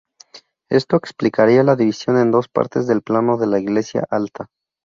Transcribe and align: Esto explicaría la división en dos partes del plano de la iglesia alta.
Esto 0.71 0.95
explicaría 0.97 1.61
la 1.61 1.75
división 1.75 2.17
en 2.17 2.31
dos 2.31 2.47
partes 2.47 2.87
del 2.87 3.03
plano 3.03 3.37
de 3.37 3.45
la 3.45 3.59
iglesia 3.59 4.03
alta. 4.09 4.47